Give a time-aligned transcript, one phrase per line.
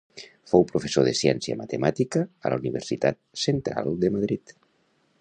[0.51, 4.61] Fou professor de ciència matemàtica a la Universitat Central de Madrid.